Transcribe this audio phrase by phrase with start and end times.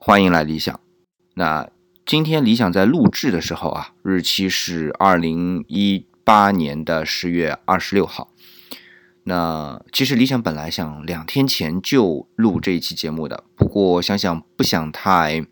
[0.00, 0.80] 欢迎来理想。
[1.34, 1.68] 那
[2.06, 8.32] 今天理想在录制的时候啊，日期是二零一八年的十月二十六号。
[9.24, 15.44] 那其实理想本来想两天前就录这一期节目的，不过想想不想太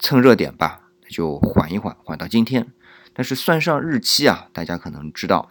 [0.00, 2.72] 蹭热点吧，就缓一缓，缓到今天。
[3.14, 5.48] 但是算上日期啊，大家可能知道，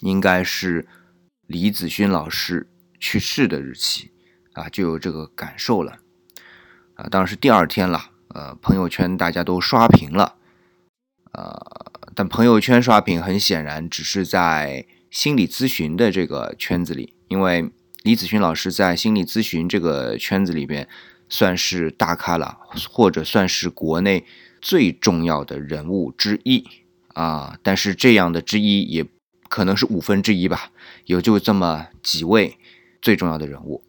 [0.00, 0.88] 应该是
[1.46, 2.68] 李子勋老师
[2.98, 4.10] 去世的日期
[4.54, 5.98] 啊，就有这个感受了
[6.94, 7.08] 啊。
[7.10, 10.36] 当然是第二天了，呃，朋友圈大家都刷屏了，
[11.32, 11.54] 呃，
[12.14, 14.86] 但朋友圈刷屏很显然只是在。
[15.12, 17.70] 心理咨询的这个圈子里，因为
[18.02, 20.88] 李子勋老师在心理咨询这个圈子里边
[21.28, 22.56] 算是大咖了，
[22.90, 24.24] 或者算是国内
[24.62, 26.66] 最重要的人物之一
[27.12, 27.58] 啊。
[27.62, 29.04] 但是这样的之一也
[29.50, 30.70] 可能是五分之一吧，
[31.04, 32.56] 有就这么几位
[33.02, 33.84] 最重要的人物。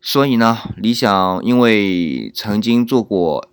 [0.00, 3.48] 所以呢，理想因为曾经做过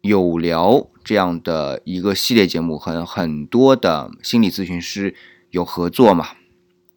[0.00, 5.14] 有聊这样的一个系列节目，和很多的心理咨询师。
[5.52, 6.28] 有合作嘛？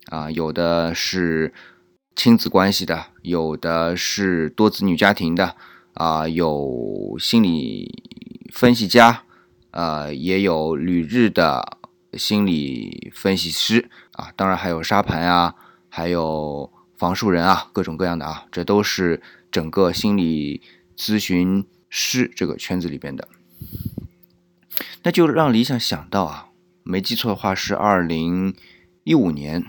[0.05, 1.53] 啊，有的是
[2.15, 5.57] 亲子关系的，有的是多子女家庭的，
[5.93, 8.01] 啊，有心理
[8.53, 9.23] 分析家，
[9.71, 11.79] 呃，也有旅日的
[12.13, 15.55] 心理分析师啊，当然还有沙盘啊，
[15.89, 20.61] 还有房树人啊，各种各样的啊，这都是整个心理
[20.97, 23.27] 咨询师这个圈子里边的。
[25.03, 26.49] 那就让理想想到啊。
[26.87, 28.55] 没记错的话是二零
[29.03, 29.65] 一五年，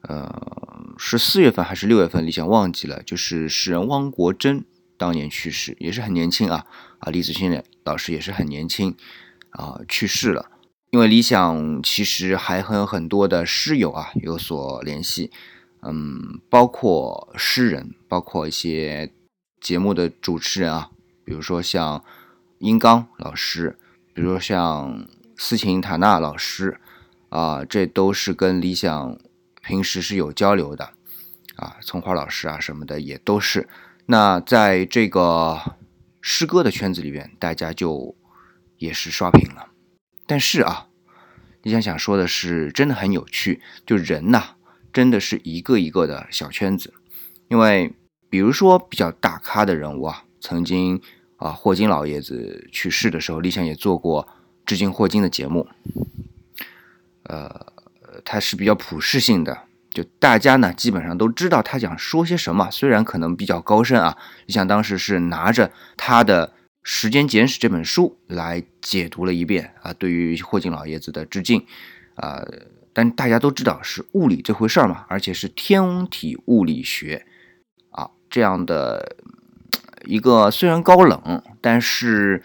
[0.00, 2.26] 呃，是四月份还是六月份？
[2.26, 3.00] 李想忘记了。
[3.04, 4.64] 就是诗人汪国真
[4.96, 6.66] 当年去世，也是很年轻啊
[6.98, 7.10] 啊！
[7.10, 8.96] 李子勋老师也是很年轻
[9.50, 10.50] 啊去世了。
[10.90, 15.30] 因为理想其实还和很多的诗友啊有所联系，
[15.88, 19.12] 嗯，包括诗人，包括一些
[19.60, 20.90] 节目的主持人啊，
[21.24, 22.04] 比如说像
[22.58, 23.78] 殷刚老师，
[24.12, 25.06] 比如说像。
[25.38, 26.80] 斯琴塔纳老师，
[27.28, 29.18] 啊，这都是跟理想
[29.60, 30.94] 平时是有交流的，
[31.56, 33.68] 啊，葱花老师啊什么的也都是。
[34.06, 35.76] 那在这个
[36.22, 38.16] 诗歌的圈子里边，大家就
[38.78, 39.68] 也是刷屏了。
[40.26, 40.88] 但是啊，
[41.64, 44.55] 你想想说的是，真的很有趣，就人呐，
[44.96, 46.94] 真的是一个一个的小圈子。
[47.48, 47.92] 因为
[48.30, 50.98] 比如说比较大咖的人物啊，曾经
[51.36, 54.26] 啊霍金老爷子去世的时候，李想也做过。
[54.64, 55.68] 致敬霍金的节目，
[57.24, 57.66] 呃，
[58.24, 59.56] 他是比较普世性的，
[59.92, 64.16] 就大家呢基本上都知道他想说些什么，虽然可能比较高深啊。
[64.46, 66.48] 你想当时是拿着他的
[66.82, 71.64] 《时间简史》这本书来解读了一遍啊，对于霍金老爷子的致敬
[72.14, 72.42] 啊。
[72.96, 77.26] 但大家都知道是物理这回事儿嘛，而且是天体物理学
[77.90, 79.16] 啊这样的
[80.06, 82.42] 一个虽然高冷，但是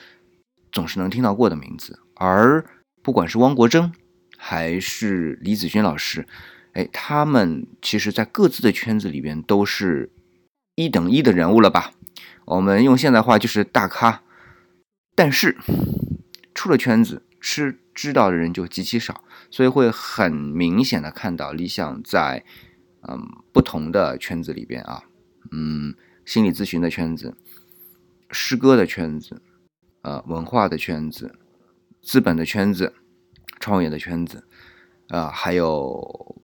[0.69, 2.01] 总是能听到过的名字。
[2.15, 2.65] 而
[3.01, 3.93] 不管是汪国真
[4.37, 6.27] 还是李子勋老师，
[6.73, 10.11] 哎，他们其实，在各自的圈子里边都是
[10.75, 11.93] 一等一的人物了吧？
[12.43, 14.21] 我们用现代话就是大咖。
[15.15, 15.55] 但是
[16.53, 22.43] 出了圈子，吃知道的人就极其少，所以会很明显的看到理想在
[23.07, 23.21] 嗯
[23.53, 25.03] 不同的圈子里边啊，
[25.51, 25.93] 嗯，
[26.25, 27.37] 心理咨询的圈子、
[28.31, 29.39] 诗歌的圈子、
[30.01, 31.35] 呃，文化的圈子。
[32.01, 32.95] 资本的圈子，
[33.59, 34.43] 创业的圈子，
[35.09, 36.41] 啊，还有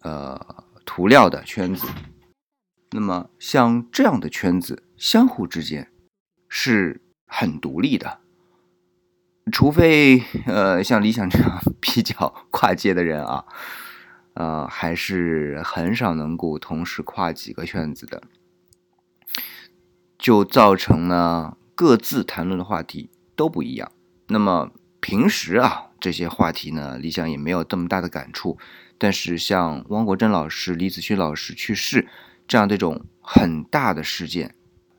[0.00, 1.86] 呃涂料的圈子。
[2.90, 5.92] 那么像这样的圈子，相互之间
[6.48, 8.18] 是很独立的，
[9.52, 13.44] 除非呃像理想这样 比较跨界的人啊，
[14.34, 18.22] 呃，还是很少能够同时跨几个圈子的，
[20.18, 23.90] 就造成呢各自谈论的话题都不一样。
[24.28, 24.72] 那么。
[24.98, 28.58] 平时啊，这些话题呢，理想也没有这么大的感触。
[28.98, 32.08] 但是像汪国真老师、李子勋老师去世
[32.48, 34.56] 这样这种很大的事件，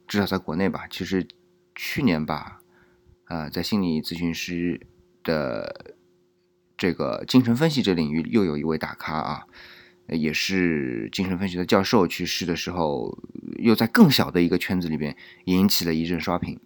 [0.07, 1.27] 至少在国内吧，其实
[1.75, 2.56] 去年吧，
[3.27, 4.81] 啊，在心理咨询师
[5.24, 5.95] 的
[6.77, 9.44] 这个精神分析这领域，又有一位大咖啊，
[10.07, 13.18] 也是精神分析的教授去世的时候，
[13.59, 15.15] 又在更小的一个圈子里边
[15.45, 16.59] 引起了一阵刷屏。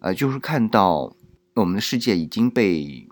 [0.00, 1.16] 呃，就是看到。
[1.56, 3.06] 我们的世界已经被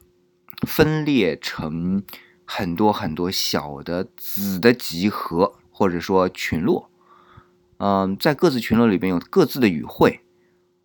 [0.67, 2.03] 分裂成
[2.45, 6.91] 很多很多小的子的集合，或者说群落。
[7.77, 10.23] 嗯，在各自群落里边有各自的语汇，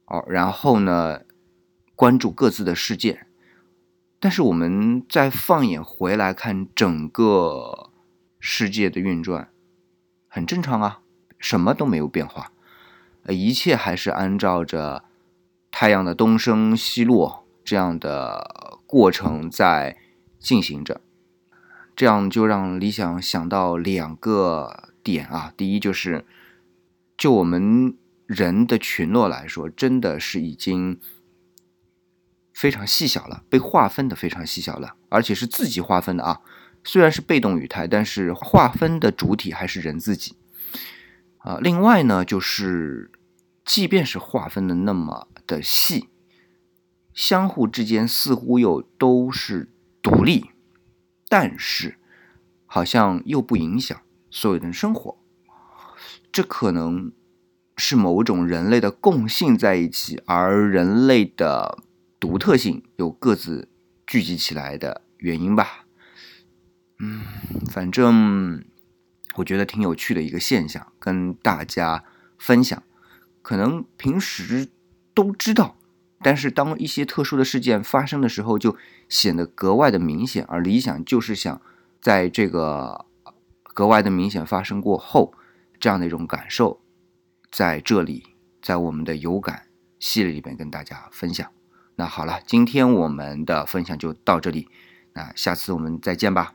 [0.05, 1.21] 哦，然后呢，
[1.97, 3.25] 关注各自的世界。
[4.19, 7.89] 但是我们再放眼回来看整个
[8.39, 9.49] 世界的运转，
[10.27, 11.01] 很正常啊，
[11.37, 12.51] 什么都没有变化。
[13.23, 15.03] 呃，一切还是按照着
[15.69, 19.97] 太阳的东升西落这样的过程在
[20.39, 21.01] 进行着。
[21.95, 26.25] 这样就让理想想到两个点啊，第一就是，
[27.17, 27.97] 就我们
[28.27, 30.99] 人的群落来说，真的是已经
[32.57, 36.41] 非常细小了，被划分的非常细小了，而且是自己划分的啊。
[36.83, 40.35] 虽然是被动语态，但是划分的主体还是人自己
[41.37, 41.59] 啊。
[41.61, 43.11] 另外呢，就是
[43.63, 46.09] 即便是划分的那么的细，
[47.13, 49.69] 相互之间似乎又都是
[50.01, 50.49] 独立。
[51.29, 51.99] 但是，
[52.65, 54.01] 好像又不影响
[54.31, 55.19] 所有人生活，
[56.31, 57.11] 这可能
[57.75, 61.83] 是某种人类的共性在一起，而人类的
[62.19, 63.69] 独特性又各自
[64.05, 65.85] 聚集起来的原因吧。
[66.99, 67.23] 嗯，
[67.69, 68.63] 反正
[69.35, 72.03] 我觉得挺有趣的一个现象，跟大家
[72.37, 72.81] 分享。
[73.41, 74.69] 可能平时
[75.13, 75.77] 都知道，
[76.21, 78.75] 但是当一些特殊的事件发生的时候，就。
[79.09, 81.61] 显得格外的明显，而理想就是想
[82.01, 83.05] 在这个
[83.63, 85.33] 格外的明显发生过后，
[85.79, 86.81] 这样的一种感受，
[87.49, 91.49] 在这里，在我们的有感系列里边跟大家分享。
[91.99, 94.69] 那好了，今天我们的分享就到这里，
[95.13, 96.53] 那下次我们再见吧。